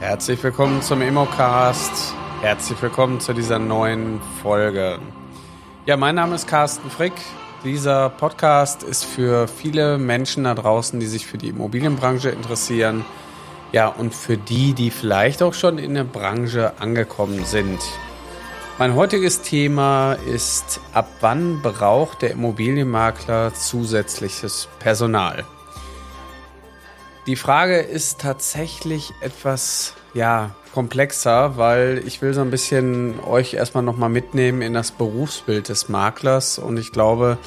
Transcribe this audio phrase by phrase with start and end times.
[0.00, 2.14] Herzlich willkommen zum Immocast.
[2.40, 4.98] Herzlich willkommen zu dieser neuen Folge.
[5.84, 7.12] Ja, mein Name ist Carsten Frick.
[7.64, 13.04] Dieser Podcast ist für viele Menschen da draußen, die sich für die Immobilienbranche interessieren.
[13.72, 17.80] Ja, und für die, die vielleicht auch schon in der Branche angekommen sind.
[18.78, 25.44] Mein heutiges Thema ist, ab wann braucht der Immobilienmakler zusätzliches Personal?
[27.26, 33.82] Die Frage ist tatsächlich etwas, ja, komplexer, weil ich will so ein bisschen euch erstmal
[33.82, 37.38] nochmal mitnehmen in das Berufsbild des Maklers und ich glaube,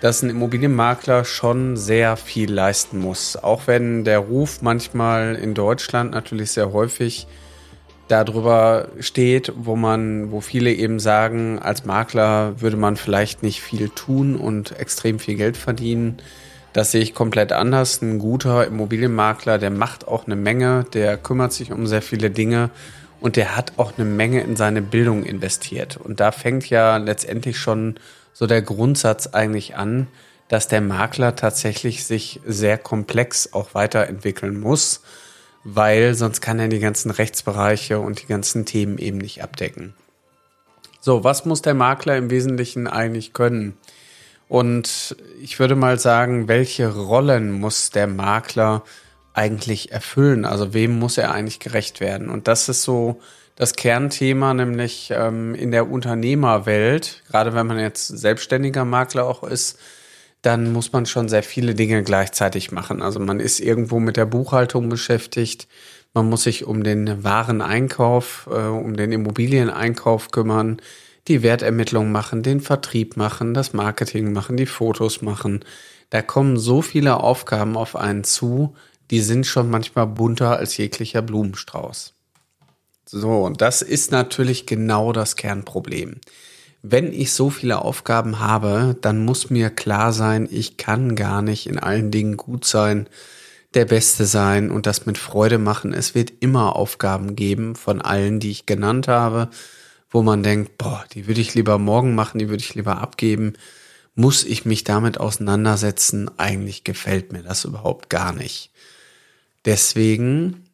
[0.00, 3.36] dass ein Immobilienmakler schon sehr viel leisten muss.
[3.36, 7.26] Auch wenn der Ruf manchmal in Deutschland natürlich sehr häufig
[8.08, 13.88] darüber steht, wo man, wo viele eben sagen, als Makler würde man vielleicht nicht viel
[13.88, 16.18] tun und extrem viel Geld verdienen.
[16.78, 18.02] Das sehe ich komplett anders.
[18.02, 22.70] Ein guter Immobilienmakler, der macht auch eine Menge, der kümmert sich um sehr viele Dinge
[23.18, 25.96] und der hat auch eine Menge in seine Bildung investiert.
[25.96, 27.96] Und da fängt ja letztendlich schon
[28.32, 30.06] so der Grundsatz eigentlich an,
[30.46, 35.00] dass der Makler tatsächlich sich sehr komplex auch weiterentwickeln muss
[35.64, 39.92] weil sonst kann er die ganzen Rechtsbereiche und die ganzen Themen eben nicht abdecken.
[41.00, 43.76] So, was muss der Makler im Wesentlichen eigentlich können?
[44.48, 48.82] Und ich würde mal sagen, welche Rollen muss der Makler
[49.34, 50.44] eigentlich erfüllen?
[50.44, 52.30] Also wem muss er eigentlich gerecht werden?
[52.30, 53.20] Und das ist so
[53.56, 59.78] das Kernthema, nämlich ähm, in der Unternehmerwelt, gerade wenn man jetzt selbstständiger Makler auch ist,
[60.42, 63.02] dann muss man schon sehr viele Dinge gleichzeitig machen.
[63.02, 65.66] Also man ist irgendwo mit der Buchhaltung beschäftigt,
[66.14, 70.80] man muss sich um den Wareneinkauf, äh, um den Immobilieneinkauf kümmern,
[71.28, 75.64] die Wertermittlung machen, den Vertrieb machen, das Marketing machen, die Fotos machen.
[76.10, 78.74] Da kommen so viele Aufgaben auf einen zu,
[79.10, 82.14] die sind schon manchmal bunter als jeglicher Blumenstrauß.
[83.06, 86.20] So, und das ist natürlich genau das Kernproblem
[86.82, 91.66] wenn ich so viele Aufgaben habe, dann muss mir klar sein, ich kann gar nicht
[91.66, 93.08] in allen Dingen gut sein,
[93.74, 95.92] der Beste sein und das mit Freude machen.
[95.92, 99.50] Es wird immer Aufgaben geben von allen, die ich genannt habe,
[100.10, 103.54] wo man denkt, boah, die würde ich lieber morgen machen, die würde ich lieber abgeben.
[104.14, 106.30] Muss ich mich damit auseinandersetzen?
[106.38, 108.70] Eigentlich gefällt mir das überhaupt gar nicht.
[109.64, 110.64] Deswegen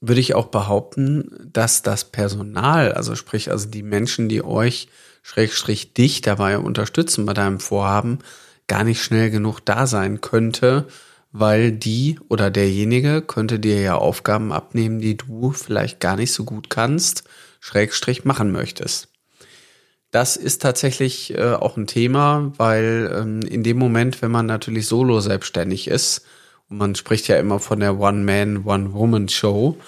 [0.00, 4.88] würde ich auch behaupten, dass das Personal, also sprich also die Menschen, die euch
[5.22, 8.20] Schrägstrich dich dabei unterstützen bei deinem Vorhaben,
[8.66, 10.86] gar nicht schnell genug da sein könnte,
[11.32, 16.44] weil die oder derjenige könnte dir ja Aufgaben abnehmen, die du vielleicht gar nicht so
[16.44, 17.24] gut kannst,
[17.60, 19.08] Schrägstrich machen möchtest.
[20.10, 24.86] Das ist tatsächlich äh, auch ein Thema, weil ähm, in dem Moment, wenn man natürlich
[24.86, 26.24] solo selbstständig ist,
[26.70, 29.78] und man spricht ja immer von der One-Man, One-Woman-Show,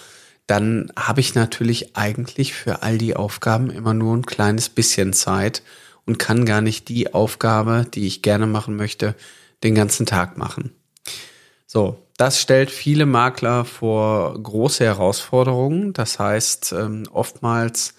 [0.47, 5.63] dann habe ich natürlich eigentlich für all die Aufgaben immer nur ein kleines bisschen Zeit
[6.07, 9.15] und kann gar nicht die Aufgabe, die ich gerne machen möchte,
[9.63, 10.73] den ganzen Tag machen.
[11.73, 15.93] So, das stellt viele Makler vor große Herausforderungen.
[15.93, 17.95] Das heißt, ähm, oftmals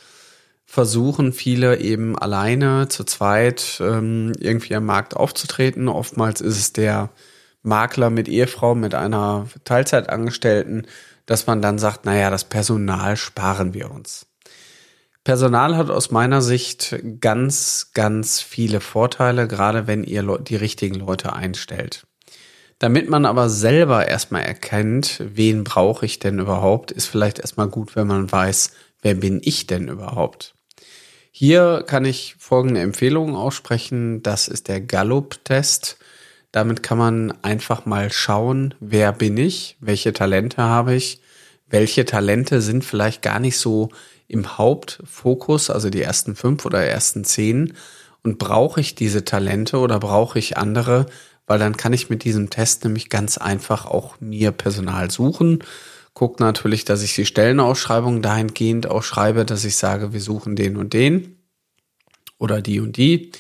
[0.66, 5.88] versuchen viele eben alleine, zu zweit ähm, irgendwie am Markt aufzutreten.
[5.88, 7.12] Oftmals ist es der
[7.62, 10.86] Makler mit Ehefrau, mit einer Teilzeitangestellten,
[11.26, 14.26] dass man dann sagt, naja, das Personal sparen wir uns.
[15.24, 21.32] Personal hat aus meiner Sicht ganz, ganz viele Vorteile, gerade wenn ihr die richtigen Leute
[21.32, 22.06] einstellt.
[22.82, 27.96] Damit man aber selber erstmal erkennt, wen brauche ich denn überhaupt, ist vielleicht erstmal gut,
[27.96, 28.72] wenn man weiß,
[29.04, 30.56] wer bin ich denn überhaupt.
[31.30, 34.24] Hier kann ich folgende Empfehlungen aussprechen.
[34.24, 36.00] Das ist der Gallup-Test.
[36.52, 41.22] Damit kann man einfach mal schauen, wer bin ich, welche Talente habe ich,
[41.70, 43.90] welche Talente sind vielleicht gar nicht so
[44.28, 47.74] im Hauptfokus, also die ersten fünf oder ersten zehn.
[48.24, 51.06] Und brauche ich diese Talente oder brauche ich andere?
[51.52, 55.62] Weil dann kann ich mit diesem Test nämlich ganz einfach auch mir Personal suchen.
[56.14, 60.78] Guck natürlich, dass ich die Stellenausschreibung dahingehend auch schreibe, dass ich sage, wir suchen den
[60.78, 61.36] und den
[62.38, 63.34] oder die und die.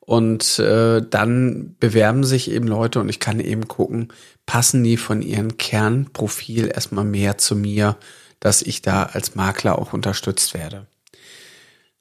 [0.00, 4.08] Und äh, dann bewerben sich eben Leute und ich kann eben gucken,
[4.46, 7.98] passen die von ihrem Kernprofil erstmal mehr zu mir,
[8.40, 10.86] dass ich da als Makler auch unterstützt werde.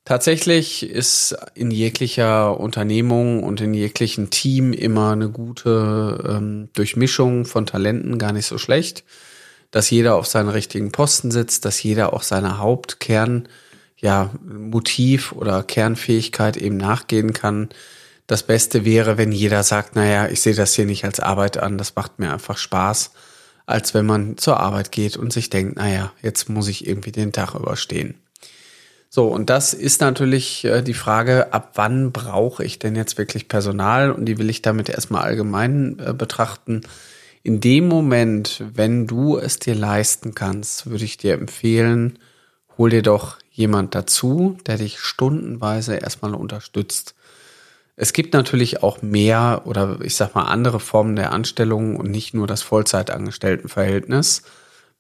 [0.06, 7.66] Tatsächlich ist in jeglicher Unternehmung und in jeglichen Team immer eine gute ähm, Durchmischung von
[7.68, 9.04] Talenten gar nicht so schlecht,
[9.72, 13.48] dass jeder auf seinen richtigen Posten sitzt, dass jeder auch seiner Hauptkern
[13.98, 17.70] ja Motiv oder Kernfähigkeit eben nachgehen kann,
[18.26, 21.78] das Beste wäre, wenn jeder sagt, naja, ich sehe das hier nicht als Arbeit an,
[21.78, 23.12] das macht mir einfach Spaß.
[23.66, 27.32] als wenn man zur Arbeit geht und sich denkt, naja, jetzt muss ich irgendwie den
[27.32, 28.16] Tag überstehen.
[29.12, 33.48] So, und das ist natürlich äh, die Frage, ab wann brauche ich denn jetzt wirklich
[33.48, 34.12] Personal?
[34.12, 36.82] Und die will ich damit erstmal allgemein äh, betrachten.
[37.42, 42.20] In dem Moment, wenn du es dir leisten kannst, würde ich dir empfehlen,
[42.78, 47.16] hol dir doch jemand dazu, der dich stundenweise erstmal unterstützt.
[47.96, 52.34] Es gibt natürlich auch mehr oder ich sag mal andere Formen der Anstellung und nicht
[52.36, 54.44] nur das Vollzeitangestelltenverhältnis.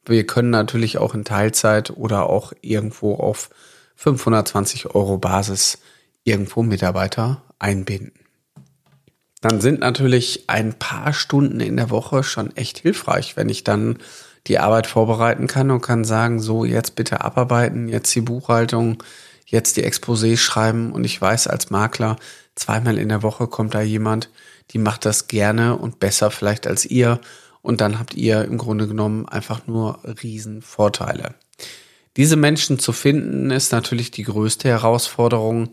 [0.04, 3.50] Wir können natürlich auch in Teilzeit oder auch irgendwo auf
[4.00, 5.80] 520 Euro Basis
[6.24, 8.13] irgendwo Mitarbeiter einbinden.
[9.42, 13.98] Dann sind natürlich ein paar Stunden in der Woche schon echt hilfreich, wenn ich dann
[14.48, 19.04] die Arbeit vorbereiten kann und kann sagen, so jetzt bitte abarbeiten, jetzt die Buchhaltung,
[19.46, 22.16] jetzt die Exposé schreiben und ich weiß als Makler,
[22.56, 24.30] zweimal in der Woche kommt da jemand,
[24.72, 27.19] die macht das gerne und besser vielleicht als ihr
[27.62, 31.36] und dann habt ihr im Grunde genommen einfach nur Riesenvorteile.
[32.19, 35.69] Diese Menschen zu finden, ist natürlich die größte Herausforderung.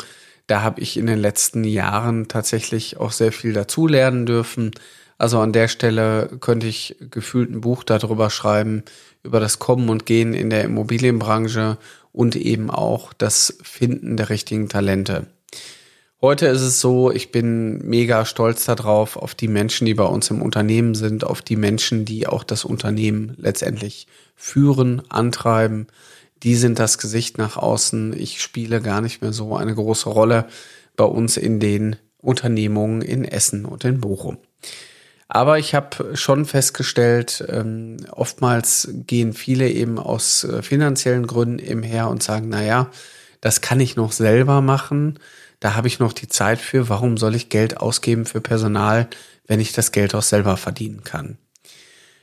[0.47, 4.71] Da habe ich in den letzten Jahren tatsächlich auch sehr viel dazulernen dürfen.
[5.19, 8.85] Also an der Stelle könnte ich gefühlt ein Buch darüber schreiben,
[9.25, 11.79] über das Kommen und Gehen in der Immobilienbranche
[12.13, 15.27] und eben auch das Finden der richtigen Talente.
[16.21, 20.31] Heute ist es so, ich bin mega stolz darauf, auf die Menschen, die bei uns
[20.31, 24.07] im Unternehmen sind, auf die Menschen, die auch das Unternehmen letztendlich
[24.37, 25.89] führen, antreiben,
[26.43, 28.13] die sind das Gesicht nach außen.
[28.19, 30.47] Ich spiele gar nicht mehr so eine große Rolle
[30.97, 34.39] bei uns in den Unternehmungen in Essen und in Bochum.
[35.29, 41.83] Aber ich habe schon festgestellt, ähm, oftmals gehen viele eben aus äh, finanziellen Gründen eben
[41.83, 42.91] her und sagen, na ja,
[43.41, 45.19] das kann ich noch selber machen.
[45.59, 46.89] Da habe ich noch die Zeit für.
[46.89, 49.09] Warum soll ich Geld ausgeben für Personal,
[49.47, 51.39] wenn ich das Geld auch selber verdienen kann?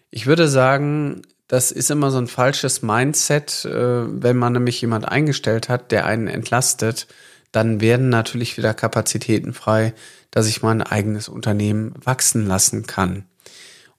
[0.09, 5.07] Ich würde sagen, das ist immer so ein falsches Mindset, äh, wenn man nämlich jemand
[5.07, 7.05] eingestellt hat, der einen entlastet,
[7.51, 9.93] dann werden natürlich wieder Kapazitäten frei,
[10.31, 13.25] dass ich mein eigenes Unternehmen wachsen lassen kann.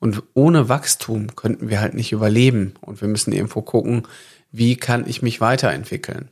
[0.00, 4.08] Und ohne Wachstum könnten wir halt nicht überleben und wir müssen irgendwo gucken,
[4.50, 6.30] wie kann ich mich weiterentwickeln.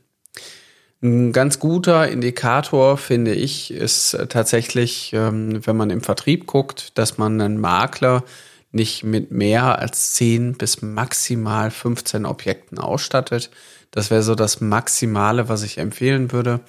[1.01, 7.17] Ein ganz guter Indikator, finde ich, ist tatsächlich, ähm, wenn man im Vertrieb guckt, dass
[7.17, 8.25] man einen Makler
[8.73, 13.49] nicht mit mehr als 10 bis maximal 15 Objekten ausstattet.
[13.91, 16.59] Das wäre so das Maximale, was ich empfehlen würde.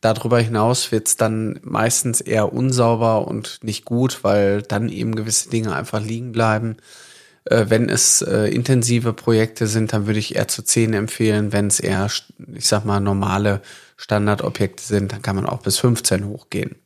[0.00, 5.50] Darüber hinaus wird es dann meistens eher unsauber und nicht gut, weil dann eben gewisse
[5.50, 6.76] Dinge einfach liegen bleiben.
[7.44, 11.52] Äh, wenn es äh, intensive Projekte sind, dann würde ich eher zu 10 empfehlen.
[11.52, 12.08] Wenn es eher,
[12.54, 13.60] ich sag mal, normale
[13.96, 16.76] Standardobjekte sind, dann kann man auch bis 15 hochgehen.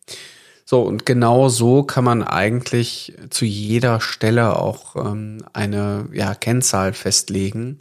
[0.73, 6.95] So, und genau so kann man eigentlich zu jeder Stelle auch ähm, eine ja, Kennzahl
[6.95, 7.79] festlegen,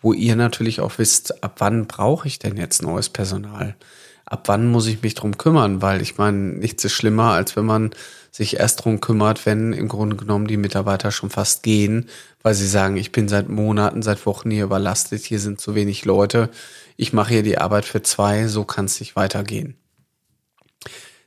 [0.00, 3.76] wo ihr natürlich auch wisst, ab wann brauche ich denn jetzt neues Personal?
[4.24, 5.82] Ab wann muss ich mich drum kümmern?
[5.82, 7.90] Weil ich meine, nichts ist schlimmer, als wenn man
[8.30, 12.08] sich erst drum kümmert, wenn im Grunde genommen die Mitarbeiter schon fast gehen,
[12.42, 16.06] weil sie sagen, ich bin seit Monaten, seit Wochen hier überlastet, hier sind zu wenig
[16.06, 16.48] Leute,
[16.96, 19.76] ich mache hier die Arbeit für zwei, so kann es nicht weitergehen.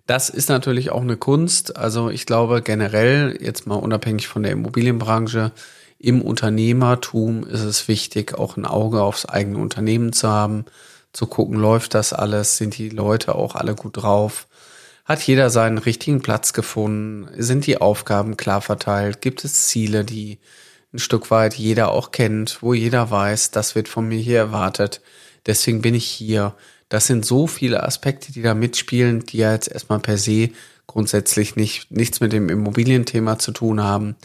[0.05, 1.77] Das ist natürlich auch eine Kunst.
[1.77, 5.51] Also ich glaube generell, jetzt mal unabhängig von der Immobilienbranche,
[5.97, 10.65] im Unternehmertum ist es wichtig, auch ein Auge aufs eigene Unternehmen zu haben,
[11.13, 14.47] zu gucken, läuft das alles, sind die Leute auch alle gut drauf,
[15.05, 20.39] hat jeder seinen richtigen Platz gefunden, sind die Aufgaben klar verteilt, gibt es Ziele, die
[20.93, 24.99] ein Stück weit jeder auch kennt, wo jeder weiß, das wird von mir hier erwartet,
[25.45, 26.53] deswegen bin ich hier
[26.93, 30.51] das sind so viele Aspekte, die da mitspielen, die ja jetzt erstmal per se
[30.85, 34.15] grundsätzlich nicht, nichts mit dem Immobilienthema zu tun haben.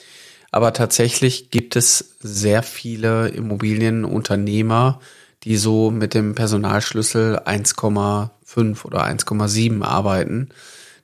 [0.50, 5.00] Aber tatsächlich gibt es sehr viele Immobilienunternehmer,
[5.44, 10.50] die so mit dem Personalschlüssel 1,5 oder 1,7 arbeiten.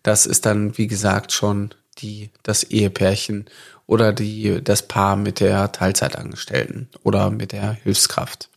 [0.02, 3.46] Das ist dann, wie gesagt, schon die, das Ehepärchen
[3.86, 8.50] oder die, das Paar mit der Teilzeitangestellten oder mit der Hilfskraft.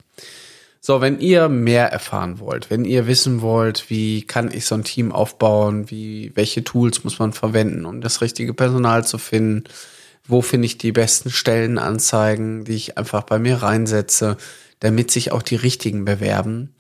[0.80, 4.84] So, wenn ihr mehr erfahren wollt, wenn ihr wissen wollt, wie kann ich so ein
[4.84, 9.64] Team aufbauen, wie, welche Tools muss man verwenden, um das richtige Personal zu finden,
[10.28, 14.38] wo finde ich die besten Stellenanzeigen, die ich einfach bei mir reinsetze,
[14.80, 16.76] damit sich auch die richtigen bewerben,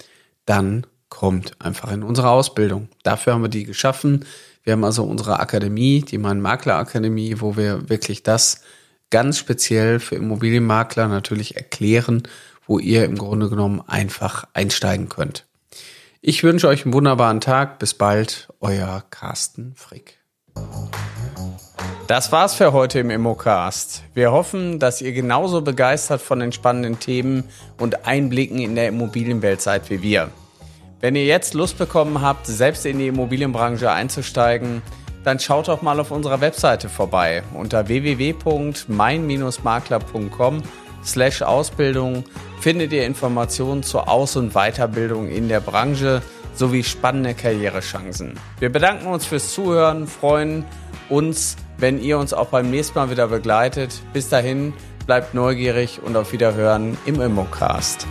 [0.45, 2.89] dann kommt einfach in unsere Ausbildung.
[3.03, 4.25] Dafür haben wir die geschaffen.
[4.63, 8.61] Wir haben also unsere Akademie, die Mein Makler Akademie, wo wir wirklich das
[9.09, 12.23] ganz speziell für Immobilienmakler natürlich erklären
[12.67, 15.45] wo ihr im Grunde genommen einfach einsteigen könnt.
[16.21, 17.79] Ich wünsche euch einen wunderbaren Tag.
[17.79, 20.19] Bis bald, euer Carsten Frick.
[22.07, 24.03] Das war's für heute im Immocast.
[24.13, 27.43] Wir hoffen, dass ihr genauso begeistert von den spannenden Themen
[27.77, 30.29] und Einblicken in der Immobilienwelt seid wie wir.
[30.99, 34.81] Wenn ihr jetzt Lust bekommen habt, selbst in die Immobilienbranche einzusteigen,
[35.23, 40.63] dann schaut doch mal auf unserer Webseite vorbei unter www.mein-makler.com
[41.03, 42.23] slash Ausbildung
[42.67, 46.21] findet ihr Informationen zur Aus- und Weiterbildung in der Branche
[46.53, 48.37] sowie spannende Karrierechancen.
[48.59, 50.65] Wir bedanken uns fürs Zuhören, freuen
[51.07, 54.01] uns, wenn ihr uns auch beim nächsten Mal wieder begleitet.
[54.11, 54.73] Bis dahin,
[55.05, 58.05] bleibt neugierig und auf Wiederhören im Immocast.